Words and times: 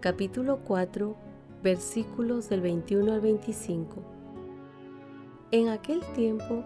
capítulo 0.00 0.60
4, 0.64 1.14
versículos 1.62 2.48
del 2.48 2.62
21 2.62 3.12
al 3.12 3.20
25. 3.20 4.02
En 5.50 5.68
aquel 5.68 6.00
tiempo 6.14 6.64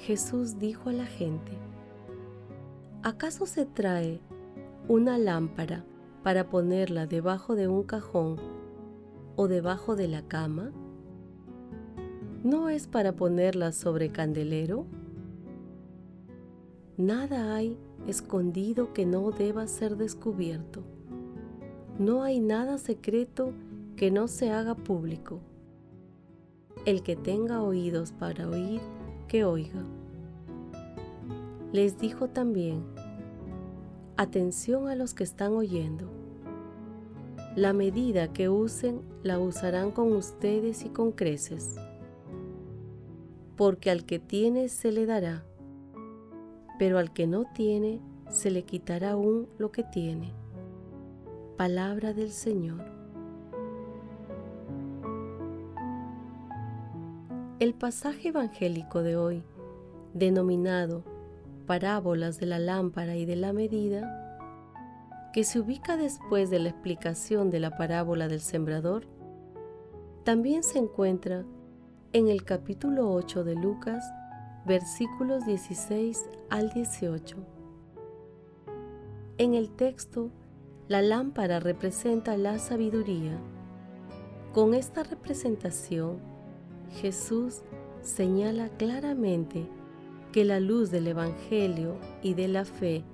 Jesús 0.00 0.58
dijo 0.58 0.90
a 0.90 0.92
la 0.92 1.06
gente, 1.06 1.52
¿acaso 3.04 3.46
se 3.46 3.66
trae 3.66 4.20
una 4.88 5.16
lámpara 5.16 5.84
para 6.24 6.50
ponerla 6.50 7.06
debajo 7.06 7.54
de 7.54 7.68
un 7.68 7.84
cajón 7.84 8.36
o 9.36 9.46
debajo 9.46 9.94
de 9.94 10.08
la 10.08 10.22
cama? 10.22 10.72
¿No 12.42 12.68
es 12.68 12.88
para 12.88 13.12
ponerla 13.14 13.70
sobre 13.70 14.10
candelero? 14.10 14.86
Nada 16.96 17.54
hay 17.54 17.78
escondido 18.08 18.92
que 18.92 19.06
no 19.06 19.30
deba 19.30 19.68
ser 19.68 19.96
descubierto. 19.96 20.95
No 21.98 22.22
hay 22.22 22.40
nada 22.40 22.78
secreto 22.78 23.52
que 23.96 24.10
no 24.10 24.28
se 24.28 24.50
haga 24.50 24.74
público. 24.74 25.40
El 26.84 27.02
que 27.02 27.16
tenga 27.16 27.62
oídos 27.62 28.12
para 28.12 28.48
oír, 28.48 28.80
que 29.28 29.44
oiga. 29.44 29.82
Les 31.72 31.98
dijo 31.98 32.28
también, 32.28 32.84
atención 34.16 34.88
a 34.88 34.94
los 34.94 35.14
que 35.14 35.24
están 35.24 35.54
oyendo. 35.54 36.08
La 37.54 37.72
medida 37.72 38.32
que 38.32 38.48
usen 38.48 39.00
la 39.22 39.38
usarán 39.38 39.90
con 39.90 40.12
ustedes 40.12 40.84
y 40.84 40.90
con 40.90 41.12
creces. 41.12 41.76
Porque 43.56 43.90
al 43.90 44.04
que 44.04 44.18
tiene 44.18 44.68
se 44.68 44.92
le 44.92 45.06
dará 45.06 45.44
pero 46.78 46.98
al 46.98 47.12
que 47.12 47.26
no 47.26 47.44
tiene 47.54 48.00
se 48.30 48.50
le 48.50 48.62
quitará 48.62 49.12
aún 49.12 49.48
lo 49.58 49.70
que 49.72 49.82
tiene. 49.82 50.32
Palabra 51.56 52.12
del 52.12 52.32
Señor. 52.32 52.84
El 57.60 57.72
pasaje 57.72 58.28
evangélico 58.28 59.02
de 59.02 59.16
hoy, 59.16 59.42
denominado 60.12 61.02
Parábolas 61.66 62.38
de 62.38 62.44
la 62.44 62.58
lámpara 62.58 63.16
y 63.16 63.24
de 63.24 63.36
la 63.36 63.54
medida, 63.54 64.52
que 65.32 65.44
se 65.44 65.58
ubica 65.58 65.96
después 65.96 66.50
de 66.50 66.58
la 66.58 66.68
explicación 66.68 67.48
de 67.50 67.60
la 67.60 67.74
parábola 67.78 68.28
del 68.28 68.42
sembrador, 68.42 69.06
también 70.24 70.62
se 70.62 70.78
encuentra 70.78 71.46
en 72.12 72.28
el 72.28 72.44
capítulo 72.44 73.10
8 73.14 73.44
de 73.44 73.54
Lucas, 73.54 74.04
versículos 74.66 75.46
16 75.46 76.28
al 76.50 76.68
18. 76.68 77.38
En 79.38 79.54
el 79.54 79.70
texto, 79.70 80.30
la 80.88 81.02
lámpara 81.02 81.58
representa 81.58 82.36
la 82.36 82.58
sabiduría. 82.58 83.38
Con 84.52 84.72
esta 84.74 85.02
representación, 85.02 86.18
Jesús 87.00 87.62
señala 88.02 88.68
claramente 88.68 89.68
que 90.32 90.44
la 90.44 90.60
luz 90.60 90.90
del 90.90 91.08
Evangelio 91.08 91.96
y 92.22 92.34
de 92.34 92.48
la 92.48 92.64
fe 92.64 93.04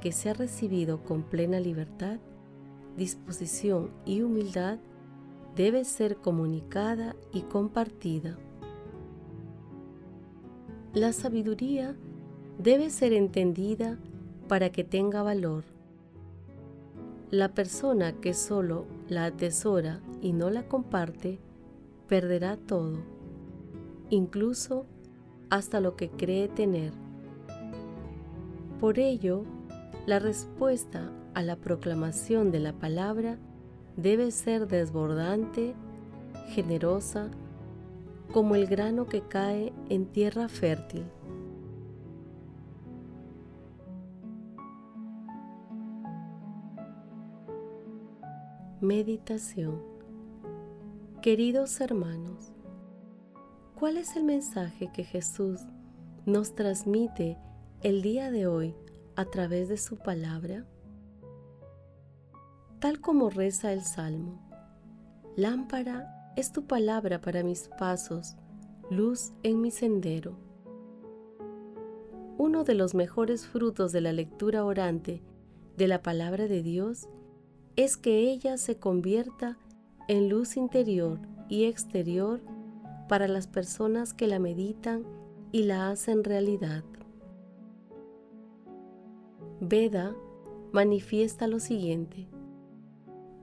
que 0.00 0.12
se 0.12 0.30
ha 0.30 0.34
recibido 0.34 1.02
con 1.02 1.22
plena 1.22 1.60
libertad, 1.60 2.18
disposición 2.96 3.90
y 4.06 4.22
humildad 4.22 4.78
debe 5.54 5.84
ser 5.84 6.16
comunicada 6.16 7.14
y 7.32 7.42
compartida. 7.42 8.38
La 10.94 11.12
sabiduría 11.12 11.94
debe 12.58 12.90
ser 12.90 13.12
entendida 13.12 13.98
para 14.48 14.70
que 14.70 14.84
tenga 14.84 15.22
valor. 15.22 15.77
La 17.30 17.50
persona 17.50 18.12
que 18.12 18.32
solo 18.32 18.86
la 19.06 19.26
atesora 19.26 20.00
y 20.22 20.32
no 20.32 20.48
la 20.48 20.66
comparte, 20.66 21.38
perderá 22.08 22.56
todo, 22.56 23.00
incluso 24.08 24.86
hasta 25.50 25.80
lo 25.80 25.94
que 25.94 26.08
cree 26.08 26.48
tener. 26.48 26.94
Por 28.80 28.98
ello, 28.98 29.44
la 30.06 30.18
respuesta 30.18 31.12
a 31.34 31.42
la 31.42 31.56
proclamación 31.56 32.50
de 32.50 32.60
la 32.60 32.72
palabra 32.72 33.36
debe 33.98 34.30
ser 34.30 34.66
desbordante, 34.66 35.74
generosa, 36.54 37.28
como 38.32 38.54
el 38.54 38.66
grano 38.66 39.04
que 39.06 39.20
cae 39.20 39.74
en 39.90 40.06
tierra 40.06 40.48
fértil. 40.48 41.04
Meditación 48.80 49.82
Queridos 51.20 51.80
hermanos, 51.80 52.52
¿cuál 53.74 53.96
es 53.96 54.14
el 54.14 54.22
mensaje 54.22 54.92
que 54.92 55.02
Jesús 55.02 55.62
nos 56.26 56.54
transmite 56.54 57.36
el 57.82 58.02
día 58.02 58.30
de 58.30 58.46
hoy 58.46 58.76
a 59.16 59.24
través 59.24 59.68
de 59.68 59.78
su 59.78 59.96
palabra? 59.96 60.64
Tal 62.78 63.00
como 63.00 63.30
reza 63.30 63.72
el 63.72 63.82
Salmo, 63.82 64.48
lámpara 65.34 66.32
es 66.36 66.52
tu 66.52 66.68
palabra 66.68 67.20
para 67.20 67.42
mis 67.42 67.66
pasos, 67.80 68.36
luz 68.92 69.32
en 69.42 69.60
mi 69.60 69.72
sendero. 69.72 70.38
Uno 72.36 72.62
de 72.62 72.74
los 72.74 72.94
mejores 72.94 73.44
frutos 73.44 73.90
de 73.90 74.02
la 74.02 74.12
lectura 74.12 74.64
orante 74.64 75.20
de 75.76 75.88
la 75.88 76.00
palabra 76.00 76.46
de 76.46 76.62
Dios 76.62 77.08
es 77.78 77.96
que 77.96 78.28
ella 78.28 78.56
se 78.58 78.76
convierta 78.76 79.56
en 80.08 80.28
luz 80.28 80.56
interior 80.56 81.20
y 81.48 81.66
exterior 81.66 82.40
para 83.08 83.28
las 83.28 83.46
personas 83.46 84.14
que 84.14 84.26
la 84.26 84.40
meditan 84.40 85.04
y 85.52 85.62
la 85.62 85.88
hacen 85.88 86.24
realidad. 86.24 86.82
Veda 89.60 90.12
manifiesta 90.72 91.46
lo 91.46 91.60
siguiente. 91.60 92.26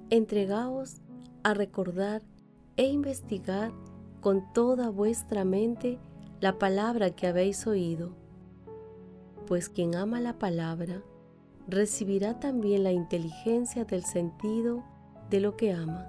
Entregaos 0.10 0.98
a 1.44 1.54
recordar 1.54 2.22
e 2.76 2.88
investigar 2.90 3.72
con 4.20 4.52
toda 4.52 4.90
vuestra 4.90 5.46
mente 5.46 5.98
la 6.42 6.60
palabra 6.60 7.12
que 7.12 7.28
habéis 7.28 7.66
oído, 7.68 8.12
pues 9.48 9.70
quien 9.70 9.96
ama 9.96 10.20
la 10.20 10.38
palabra 10.38 11.02
recibirá 11.68 12.40
también 12.40 12.84
la 12.84 12.92
inteligencia 12.92 13.86
del 13.86 14.04
sentido 14.04 14.84
de 15.30 15.40
lo 15.40 15.58
que 15.58 15.74
ama. 15.74 16.08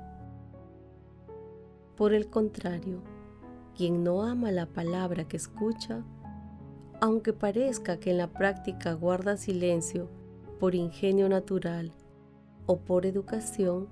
Por 1.96 2.12
el 2.12 2.28
contrario, 2.28 3.02
quien 3.74 4.04
no 4.04 4.22
ama 4.22 4.50
la 4.52 4.66
palabra 4.66 5.26
que 5.26 5.36
escucha, 5.36 6.04
aunque 7.00 7.32
parezca 7.32 7.98
que 7.98 8.10
en 8.10 8.18
la 8.18 8.28
práctica 8.28 8.92
guarda 8.94 9.36
silencio 9.36 10.08
por 10.58 10.74
ingenio 10.74 11.28
natural 11.28 11.92
o 12.66 12.78
por 12.78 13.06
educación, 13.06 13.88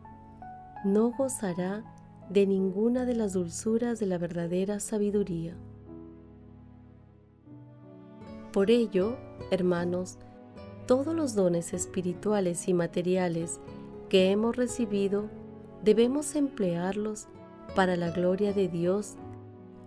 no 0.84 1.12
gozará 1.12 1.84
de 2.30 2.46
ninguna 2.46 3.04
de 3.04 3.14
las 3.14 3.34
dulzuras 3.34 3.98
de 4.00 4.06
la 4.06 4.18
verdadera 4.18 4.80
sabiduría. 4.80 5.54
Por 8.52 8.70
ello, 8.70 9.16
hermanos, 9.50 10.18
todos 10.86 11.14
los 11.14 11.34
dones 11.34 11.72
espirituales 11.72 12.68
y 12.68 12.74
materiales 12.74 13.60
que 14.08 14.30
hemos 14.30 14.56
recibido 14.56 15.28
debemos 15.82 16.34
emplearlos 16.34 17.26
para 17.74 17.96
la 17.96 18.10
gloria 18.10 18.52
de 18.52 18.68
Dios 18.68 19.16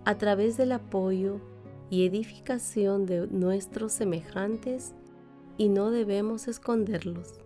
a 0.04 0.16
través 0.18 0.56
del 0.56 0.72
apoyo 0.72 1.40
y 1.90 2.06
edificación 2.06 3.06
de 3.06 3.26
nuestros 3.28 3.92
semejantes 3.92 4.94
y 5.56 5.68
no 5.68 5.90
debemos 5.90 6.48
esconderlos. 6.48 7.40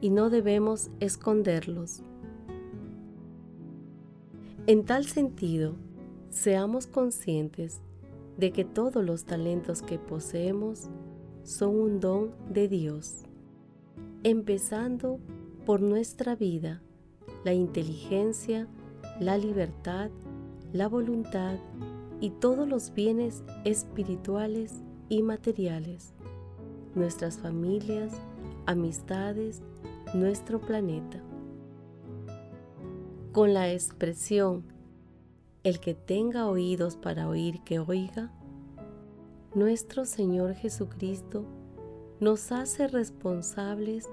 Y 0.00 0.10
no 0.10 0.28
debemos 0.28 0.90
esconderlos. 1.00 2.02
En 4.66 4.84
tal 4.84 5.06
sentido, 5.06 5.74
seamos 6.30 6.86
conscientes 6.86 7.80
de 8.36 8.50
que 8.50 8.64
todos 8.64 9.04
los 9.04 9.24
talentos 9.24 9.82
que 9.82 9.98
poseemos 9.98 10.88
son 11.44 11.78
un 11.78 12.00
don 12.00 12.30
de 12.48 12.68
Dios, 12.68 13.24
empezando 14.22 15.20
por 15.66 15.82
nuestra 15.82 16.34
vida, 16.34 16.82
la 17.44 17.52
inteligencia, 17.52 18.66
la 19.20 19.36
libertad, 19.36 20.10
la 20.72 20.88
voluntad 20.88 21.58
y 22.20 22.30
todos 22.30 22.66
los 22.66 22.94
bienes 22.94 23.44
espirituales 23.64 24.82
y 25.10 25.22
materiales, 25.22 26.14
nuestras 26.94 27.38
familias, 27.38 28.12
amistades, 28.64 29.60
nuestro 30.14 30.62
planeta. 30.62 31.22
Con 33.32 33.52
la 33.52 33.70
expresión, 33.70 34.64
el 35.62 35.78
que 35.78 35.92
tenga 35.92 36.46
oídos 36.46 36.96
para 36.96 37.28
oír 37.28 37.62
que 37.64 37.80
oiga, 37.80 38.32
nuestro 39.54 40.04
Señor 40.04 40.54
Jesucristo 40.54 41.44
nos 42.18 42.50
hace 42.50 42.88
responsables 42.88 44.10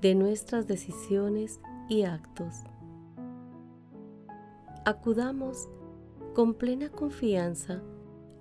de 0.00 0.16
nuestras 0.16 0.66
decisiones 0.66 1.60
y 1.88 2.02
actos. 2.02 2.64
Acudamos 4.84 5.68
con 6.34 6.54
plena 6.54 6.88
confianza 6.88 7.82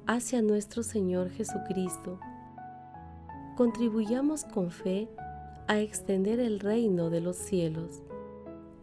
hacia 0.08 0.42
nuestro 0.42 0.82
Señor 0.82 1.30
Jesucristo. 1.30 2.20
Contribuyamos 3.56 4.44
con 4.44 4.72
fe 4.72 5.08
a 5.68 5.80
extender 5.80 6.40
el 6.40 6.60
reino 6.60 7.12
de 7.12 7.22
los 7.22 7.36
cielos 7.36 8.02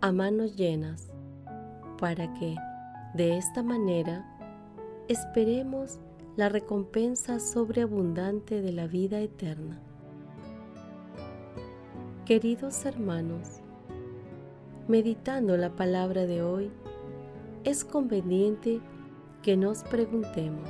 a 0.00 0.12
manos 0.12 0.54
llenas, 0.54 1.10
para 1.98 2.32
que, 2.34 2.54
de 3.14 3.38
esta 3.38 3.62
manera, 3.62 4.24
esperemos 5.08 5.98
la 6.36 6.50
recompensa 6.50 7.40
sobreabundante 7.40 8.60
de 8.60 8.70
la 8.70 8.86
vida 8.86 9.20
eterna. 9.20 9.80
Queridos 12.26 12.84
hermanos, 12.84 13.62
meditando 14.86 15.56
la 15.56 15.74
palabra 15.74 16.26
de 16.26 16.42
hoy, 16.42 16.70
es 17.64 17.86
conveniente 17.86 18.82
que 19.42 19.56
nos 19.56 19.82
preguntemos, 19.84 20.68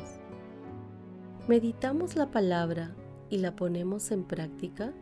¿meditamos 1.49 2.15
la 2.15 2.31
palabra 2.31 2.95
y 3.29 3.39
la 3.39 3.57
ponemos 3.57 4.13
en 4.13 4.23
práctica? 4.23 4.93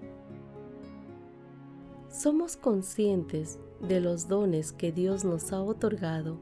¿Somos 2.09 2.57
conscientes 2.57 3.59
de 3.87 4.01
los 4.01 4.29
dones 4.29 4.73
que 4.73 4.93
Dios 4.93 5.27
nos 5.27 5.53
ha 5.53 5.61
otorgado 5.61 6.39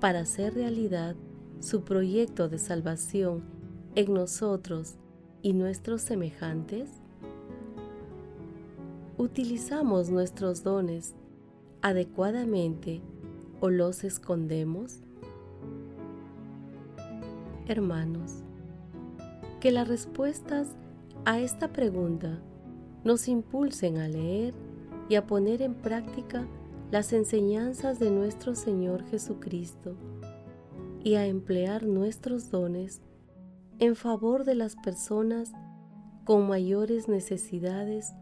para 0.00 0.20
hacer 0.20 0.52
realidad 0.52 1.16
su 1.60 1.82
proyecto 1.82 2.50
de 2.50 2.58
salvación 2.58 3.53
en 3.94 4.14
nosotros 4.14 4.96
y 5.42 5.52
nuestros 5.52 6.02
semejantes? 6.02 6.90
¿Utilizamos 9.16 10.10
nuestros 10.10 10.62
dones 10.62 11.14
adecuadamente 11.82 13.00
o 13.60 13.70
los 13.70 14.04
escondemos? 14.04 15.04
hermanos, 17.68 18.42
que 19.60 19.72
las 19.72 19.88
respuestas 19.88 20.68
a 21.24 21.38
esta 21.38 21.72
pregunta 21.72 22.38
nos 23.04 23.28
impulsen 23.28 23.98
a 23.98 24.08
leer 24.08 24.54
y 25.08 25.14
a 25.16 25.26
poner 25.26 25.62
en 25.62 25.74
práctica 25.74 26.46
las 26.90 27.12
enseñanzas 27.12 27.98
de 27.98 28.10
nuestro 28.10 28.54
Señor 28.54 29.04
Jesucristo 29.06 29.94
y 31.02 31.14
a 31.14 31.26
emplear 31.26 31.84
nuestros 31.84 32.50
dones 32.50 33.00
en 33.78 33.96
favor 33.96 34.44
de 34.44 34.54
las 34.54 34.76
personas 34.76 35.52
con 36.24 36.48
mayores 36.48 37.08
necesidades 37.08 38.14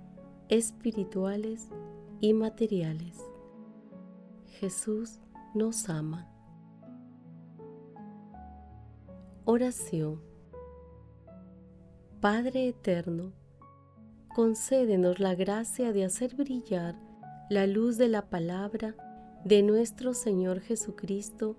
espirituales 0.48 1.68
y 2.20 2.32
materiales. 2.34 3.18
Jesús 4.46 5.18
nos 5.54 5.88
ama. 5.88 6.28
Oración. 9.44 10.20
Padre 12.20 12.68
Eterno, 12.68 13.32
concédenos 14.34 15.18
la 15.18 15.34
gracia 15.34 15.92
de 15.92 16.04
hacer 16.04 16.36
brillar 16.36 16.96
la 17.50 17.66
luz 17.66 17.98
de 17.98 18.08
la 18.08 18.30
palabra 18.30 18.94
de 19.44 19.62
nuestro 19.62 20.14
Señor 20.14 20.60
Jesucristo 20.60 21.56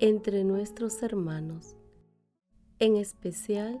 entre 0.00 0.44
nuestros 0.44 1.02
hermanos, 1.02 1.76
en 2.78 2.96
especial 2.96 3.80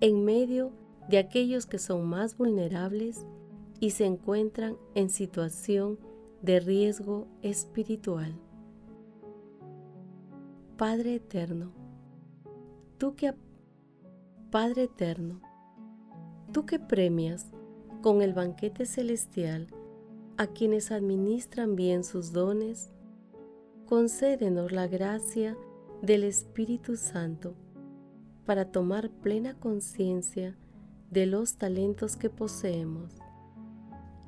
en 0.00 0.24
medio 0.24 0.72
de 1.08 1.18
aquellos 1.18 1.66
que 1.66 1.78
son 1.78 2.06
más 2.06 2.36
vulnerables 2.36 3.26
y 3.80 3.90
se 3.90 4.06
encuentran 4.06 4.76
en 4.94 5.10
situación 5.10 5.98
de 6.42 6.60
riesgo 6.60 7.26
espiritual. 7.42 8.34
Padre 10.76 11.16
eterno, 11.16 11.72
tú 12.98 13.16
que 13.16 13.34
Padre 14.50 14.84
eterno, 14.84 15.40
tú 16.52 16.64
que 16.64 16.78
premias 16.78 17.50
con 18.02 18.22
el 18.22 18.32
banquete 18.32 18.86
celestial 18.86 19.66
a 20.36 20.46
quienes 20.46 20.90
administran 20.92 21.76
bien 21.76 22.04
sus 22.04 22.32
dones, 22.32 22.90
concédenos 23.86 24.72
la 24.72 24.86
gracia 24.86 25.56
del 26.02 26.24
Espíritu 26.24 26.96
Santo 26.96 27.54
para 28.46 28.70
tomar 28.70 29.10
plena 29.10 29.54
conciencia 29.58 30.56
de 31.10 31.26
los 31.26 31.56
talentos 31.56 32.16
que 32.16 32.30
poseemos 32.30 33.14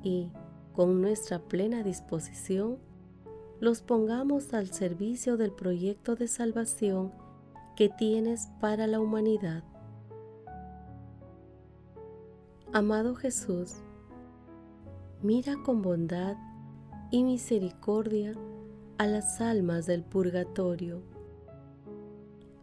y, 0.03 0.31
con 0.73 1.01
nuestra 1.01 1.39
plena 1.39 1.83
disposición, 1.83 2.77
los 3.59 3.81
pongamos 3.81 4.53
al 4.53 4.71
servicio 4.73 5.37
del 5.37 5.51
proyecto 5.51 6.15
de 6.15 6.27
salvación 6.27 7.11
que 7.75 7.89
tienes 7.89 8.49
para 8.59 8.87
la 8.87 8.99
humanidad. 8.99 9.63
Amado 12.73 13.15
Jesús, 13.15 13.75
mira 15.21 15.55
con 15.63 15.81
bondad 15.81 16.35
y 17.11 17.23
misericordia 17.23 18.33
a 18.97 19.07
las 19.07 19.41
almas 19.41 19.85
del 19.85 20.03
purgatorio. 20.03 21.01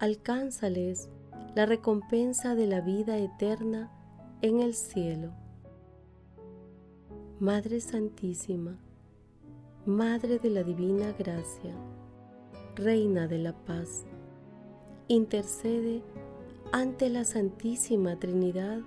Alcánzales 0.01 1.09
la 1.57 1.67
recompensa 1.67 2.55
de 2.55 2.69
la 2.69 2.81
vida 2.81 3.19
eterna 3.19 3.91
en 4.43 4.61
el 4.61 4.75
cielo. 4.75 5.33
Madre 7.41 7.81
Santísima, 7.81 8.79
Madre 9.87 10.39
de 10.39 10.51
la 10.51 10.63
Divina 10.63 11.13
Gracia, 11.19 11.75
Reina 12.77 13.27
de 13.27 13.39
la 13.39 13.53
Paz, 13.53 14.05
intercede 15.09 16.03
ante 16.71 17.09
la 17.11 17.25
Santísima 17.25 18.21
Trinidad 18.21 18.83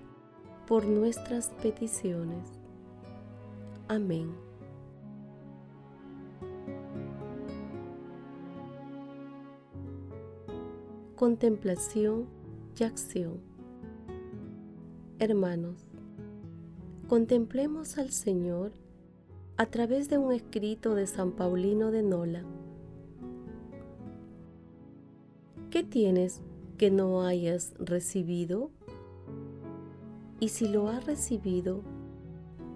por 0.65 0.85
nuestras 0.85 1.49
peticiones. 1.61 2.47
Amén. 3.89 4.33
Contemplación 11.21 12.25
y 12.79 12.83
acción. 12.83 13.41
Hermanos, 15.19 15.87
contemplemos 17.07 17.99
al 17.99 18.09
Señor 18.09 18.71
a 19.55 19.67
través 19.67 20.09
de 20.09 20.17
un 20.17 20.31
escrito 20.31 20.95
de 20.95 21.05
San 21.05 21.33
Paulino 21.33 21.91
de 21.91 22.01
Nola. 22.01 22.43
¿Qué 25.69 25.83
tienes 25.83 26.41
que 26.79 26.89
no 26.89 27.21
hayas 27.21 27.75
recibido? 27.77 28.71
Y 30.39 30.49
si 30.49 30.67
lo 30.67 30.87
has 30.87 31.05
recibido, 31.05 31.83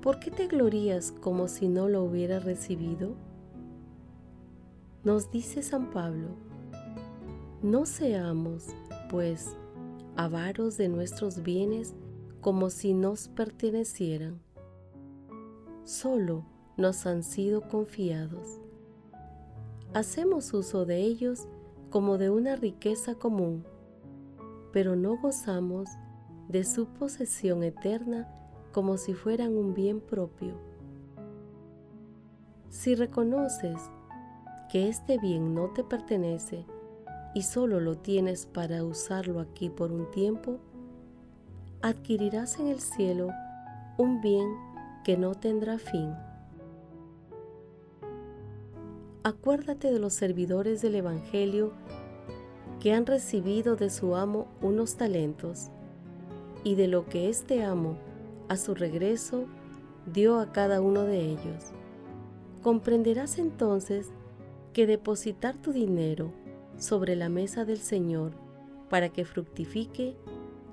¿por 0.04 0.20
qué 0.20 0.30
te 0.30 0.46
glorías 0.46 1.12
como 1.14 1.48
si 1.48 1.68
no 1.68 1.90
lo 1.90 2.04
hubieras 2.04 2.46
recibido? 2.46 3.16
Nos 5.04 5.32
dice 5.32 5.64
San 5.64 5.90
Pablo, 5.90 6.28
no 7.65 7.88
seamos, 7.88 8.67
pues, 9.10 9.57
avaros 10.15 10.77
de 10.77 10.88
nuestros 10.88 11.41
bienes 11.41 11.95
como 12.39 12.69
si 12.69 12.93
nos 12.93 13.27
pertenecieran. 13.27 14.39
Solo 15.84 16.45
nos 16.77 17.07
han 17.07 17.24
sido 17.24 17.62
confiados. 17.62 18.62
Hacemos 19.95 20.53
uso 20.53 20.86
de 20.86 20.98
ellos 21.00 21.48
como 21.89 22.19
de 22.19 22.29
una 22.29 22.55
riqueza 22.55 23.15
común, 23.15 23.65
pero 24.72 24.95
no 24.95 25.17
gozamos 25.17 25.89
de 26.48 26.65
su 26.65 26.86
posesión 26.86 27.63
eterna 27.63 28.29
como 28.74 28.98
si 28.98 29.15
fueran 29.15 29.57
un 29.57 29.74
bien 29.74 30.01
propio. 30.01 30.53
Si 32.69 32.93
reconoces 32.93 33.81
que 34.72 34.88
este 34.88 35.17
bien 35.17 35.55
no 35.55 35.72
te 35.74 35.84
pertenece 35.84 36.65
y 37.36 37.42
solo 37.42 37.82
lo 37.82 37.98
tienes 37.98 38.46
para 38.46 38.86
usarlo 38.86 39.42
aquí 39.42 39.70
por 39.70 39.92
un 39.92 40.10
tiempo, 40.10 40.58
adquirirás 41.82 42.60
en 42.62 42.68
el 42.68 42.80
cielo 42.80 43.27
un 43.98 44.22
bien 44.22 44.48
que 45.04 45.18
no 45.18 45.36
tendrá 45.36 45.77
fin. 45.77 46.15
Acuérdate 49.24 49.92
de 49.92 50.00
los 50.00 50.13
servidores 50.13 50.82
del 50.82 50.96
Evangelio 50.96 51.74
que 52.80 52.94
han 52.94 53.06
recibido 53.06 53.75
de 53.75 53.89
su 53.89 54.15
amo 54.15 54.48
unos 54.62 54.96
talentos 54.96 55.72
y 56.63 56.75
de 56.75 56.88
lo 56.88 57.06
que 57.06 57.27
este 57.27 57.65
amo 57.65 57.98
a 58.48 58.56
su 58.56 58.75
regreso 58.75 59.44
dio 60.06 60.39
a 60.39 60.54
cada 60.54 60.80
uno 60.80 61.01
de 61.01 61.20
ellos. 61.20 61.74
Comprenderás 62.63 63.39
entonces 63.39 64.10
que 64.72 64.88
depositar 64.88 65.58
tu 65.58 65.74
dinero 65.74 66.32
sobre 66.77 67.15
la 67.15 67.29
mesa 67.29 67.65
del 67.65 67.79
Señor 67.79 68.34
para 68.89 69.10
que 69.10 69.25
fructifique 69.25 70.15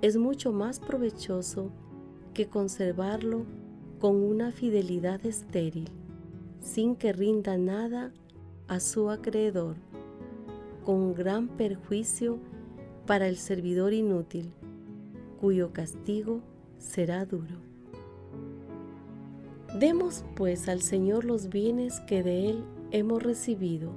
es 0.01 0.17
mucho 0.17 0.53
más 0.53 0.81
provechoso 0.81 1.71
que 2.35 2.49
conservarlo 2.49 3.45
con 4.01 4.17
una 4.17 4.51
fidelidad 4.51 5.25
estéril, 5.25 5.89
sin 6.61 6.97
que 6.97 7.13
rinda 7.13 7.57
nada 7.57 8.13
a 8.69 8.81
su 8.81 9.11
acreedor, 9.11 9.77
con 10.85 11.15
gran 11.15 11.49
perjuicio 11.49 12.39
para 13.07 13.29
el 13.29 13.37
servidor 13.37 13.93
inútil, 13.93 14.53
cuyo 15.41 15.73
castigo 15.73 16.41
será 16.79 17.25
duro. 17.25 17.57
Demos 19.79 20.25
pues 20.35 20.69
al 20.69 20.83
Señor 20.83 21.25
los 21.25 21.49
bienes 21.49 22.01
que 22.01 22.23
de 22.23 22.51
Él 22.51 22.65
hemos 22.91 23.23
recibido. 23.23 23.91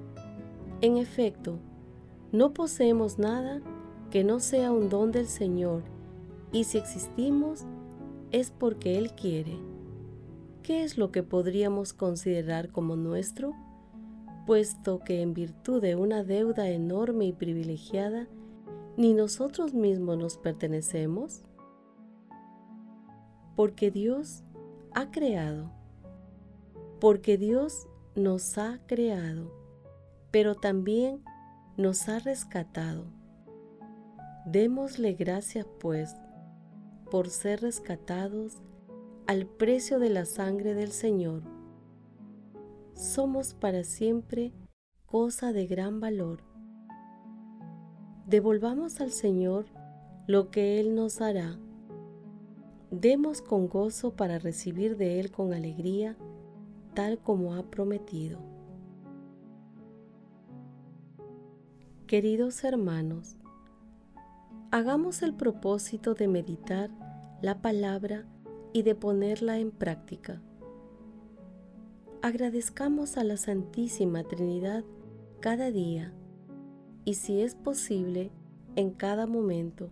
En 0.82 0.98
efecto, 0.98 1.60
no 2.36 2.54
poseemos 2.54 3.18
nada 3.18 3.62
que 4.12 4.24
no 4.24 4.40
sea 4.40 4.72
un 4.72 4.90
don 4.90 5.12
del 5.12 5.28
Señor, 5.28 5.84
y 6.52 6.66
si 6.66 6.78
existimos 6.78 7.66
es 8.32 8.52
porque 8.52 8.98
Él 8.98 9.14
quiere. 9.14 9.58
¿Qué 10.62 10.84
es 10.84 10.98
lo 10.98 11.12
que 11.12 11.24
podríamos 11.24 11.94
considerar 11.94 12.70
como 12.72 12.96
nuestro? 12.96 13.54
Puesto 14.46 15.00
que 15.00 15.22
en 15.22 15.34
virtud 15.34 15.82
de 15.82 15.96
una 15.96 16.24
deuda 16.24 16.70
enorme 16.70 17.26
y 17.26 17.34
privilegiada, 17.34 18.28
ni 18.98 19.14
nosotros 19.14 19.74
mismos 19.74 20.18
nos 20.18 20.38
pertenecemos. 20.38 21.44
Porque 23.56 23.92
Dios 23.92 24.44
ha 24.94 25.12
creado. 25.12 25.72
Porque 27.00 27.38
Dios 27.38 27.88
nos 28.16 28.58
ha 28.58 28.80
creado, 28.88 29.52
pero 30.32 30.56
también 30.56 31.22
nos 31.78 32.08
ha 32.08 32.20
rescatado. 32.20 33.06
Démosle 34.46 35.14
gracias, 35.14 35.68
pues, 35.80 36.16
por 37.12 37.30
ser 37.30 37.62
rescatados 37.62 38.62
al 39.28 39.46
precio 39.46 40.00
de 40.00 40.10
la 40.10 40.26
sangre 40.26 40.74
del 40.74 40.92
Señor. 40.92 41.44
Somos 42.94 43.54
para 43.54 43.84
siempre 43.84 44.54
cosa 45.06 45.52
de 45.52 45.68
gran 45.68 46.00
valor. 46.00 46.44
Devolvamos 48.26 49.02
al 49.02 49.12
Señor 49.12 49.66
lo 50.28 50.52
que 50.52 50.80
Él 50.80 50.96
nos 50.96 51.20
hará. 51.20 51.60
Demos 52.90 53.42
con 53.42 53.68
gozo 53.68 54.16
para 54.16 54.40
recibir 54.40 54.96
de 54.96 55.20
Él 55.20 55.30
con 55.30 55.54
alegría, 55.54 56.16
tal 56.94 57.20
como 57.20 57.54
ha 57.54 57.64
prometido. 57.64 58.55
Queridos 62.08 62.64
hermanos, 62.64 63.36
hagamos 64.70 65.24
el 65.24 65.34
propósito 65.34 66.14
de 66.14 66.28
meditar 66.28 66.92
la 67.42 67.64
palabra 67.64 68.28
y 68.74 68.84
de 68.84 68.94
ponerla 68.94 69.58
en 69.58 69.72
práctica. 69.72 70.40
Agradezcamos 72.22 73.18
a 73.18 73.24
la 73.24 73.38
Santísima 73.38 74.24
Trinidad 74.24 74.84
cada 75.40 75.72
día 75.72 76.14
y 77.06 77.16
si 77.16 77.42
es 77.42 77.56
posible 77.56 78.30
en 78.76 78.92
cada 78.92 79.26
momento 79.26 79.90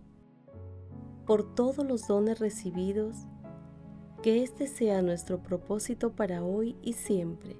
por 1.26 1.56
todos 1.56 1.84
los 1.84 2.06
dones 2.06 2.38
recibidos, 2.38 3.26
que 4.22 4.44
este 4.44 4.68
sea 4.68 5.02
nuestro 5.02 5.42
propósito 5.42 6.12
para 6.12 6.44
hoy 6.44 6.76
y 6.80 6.92
siempre. 6.92 7.56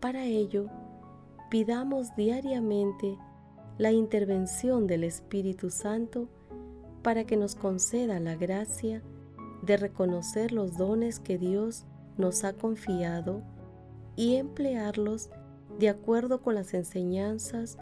Para 0.00 0.24
ello, 0.24 0.70
pidamos 1.48 2.14
diariamente 2.16 3.16
la 3.78 3.92
intervención 3.92 4.86
del 4.86 5.04
Espíritu 5.04 5.70
Santo 5.70 6.28
para 7.02 7.24
que 7.24 7.36
nos 7.36 7.54
conceda 7.54 8.20
la 8.20 8.36
gracia 8.36 9.02
de 9.62 9.76
reconocer 9.76 10.52
los 10.52 10.76
dones 10.76 11.20
que 11.20 11.38
Dios 11.38 11.86
nos 12.16 12.44
ha 12.44 12.52
confiado 12.52 13.42
y 14.16 14.36
emplearlos 14.36 15.30
de 15.78 15.88
acuerdo 15.88 16.42
con 16.42 16.54
las 16.54 16.74
enseñanzas 16.74 17.78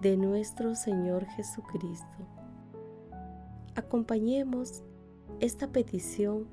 de 0.00 0.16
nuestro 0.16 0.74
Señor 0.74 1.26
Jesucristo. 1.26 2.06
Acompañemos 3.74 4.82
esta 5.40 5.68
petición 5.68 6.46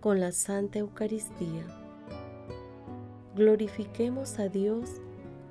con 0.00 0.20
la 0.20 0.32
Santa 0.32 0.80
Eucaristía. 0.80 1.64
Glorifiquemos 3.34 4.38
a 4.38 4.48
Dios 4.48 5.00